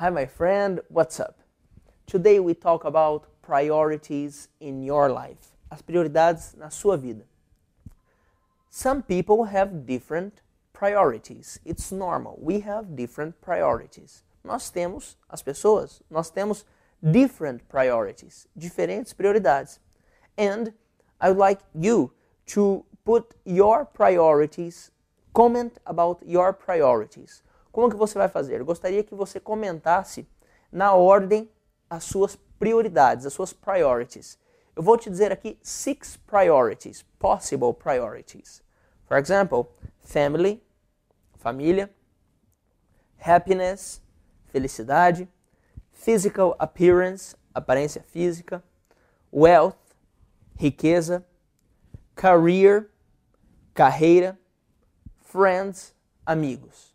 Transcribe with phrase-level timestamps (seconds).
[0.00, 1.40] Hi, my friend, what's up?
[2.06, 5.52] Today we talk about priorities in your life.
[5.70, 7.24] As prioridades na sua vida.
[8.70, 10.40] Some people have different
[10.72, 11.60] priorities.
[11.66, 12.38] It's normal.
[12.40, 14.22] We have different priorities.
[14.42, 16.64] Nós temos, as pessoas, nós temos
[17.02, 19.80] different priorities, diferentes prioridades.
[20.38, 20.72] And
[21.20, 22.14] I would like you
[22.54, 24.92] to put your priorities,
[25.34, 27.42] comment about your priorities.
[27.72, 28.60] Como que você vai fazer?
[28.60, 30.26] Eu gostaria que você comentasse
[30.72, 31.50] na ordem
[31.88, 34.38] as suas prioridades, as suas priorities.
[34.74, 38.62] Eu vou te dizer aqui six priorities, possible priorities.
[39.06, 39.66] For example,
[40.00, 40.62] family,
[41.38, 41.90] família,
[43.18, 44.00] happiness,
[44.46, 45.28] felicidade,
[45.92, 48.62] physical appearance, aparência física,
[49.32, 49.76] wealth,
[50.56, 51.24] riqueza,
[52.14, 52.88] career,
[53.74, 54.38] carreira,
[55.22, 56.94] friends, amigos.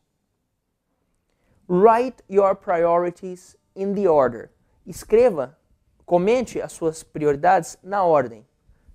[1.67, 4.52] Write your priorities in the order.
[4.85, 5.58] Escreva,
[6.05, 8.45] comente as suas prioridades na ordem.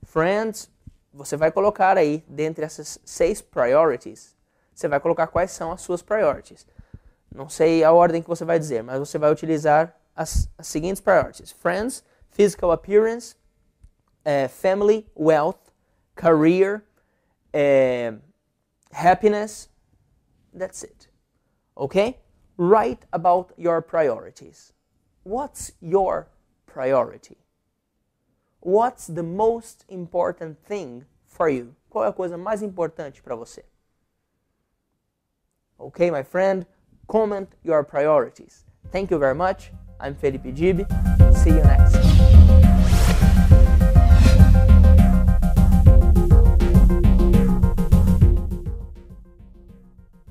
[0.05, 0.71] Friends,
[1.13, 4.37] você vai colocar aí, dentre essas seis priorities,
[4.73, 6.67] você vai colocar quais são as suas priorities.
[7.35, 11.01] Não sei a ordem que você vai dizer, mas você vai utilizar as, as seguintes
[11.01, 13.35] priorities: friends, physical appearance,
[14.25, 15.59] uh, family, wealth,
[16.15, 16.85] career,
[17.55, 18.19] uh,
[18.93, 19.69] happiness.
[20.57, 21.09] That's it.
[21.77, 22.21] Okay?
[22.61, 24.75] Write about your priorities.
[25.23, 26.29] What's your
[26.67, 27.39] priority?
[28.61, 31.75] What's the most important thing for you?
[31.89, 33.65] Qual é a coisa mais importante para você?
[35.79, 36.67] Okay, my friend,
[37.09, 38.67] comment your priorities.
[38.93, 39.73] Thank you very much.
[39.99, 40.85] I'm Felipe Gibi.
[41.37, 42.40] See you next time.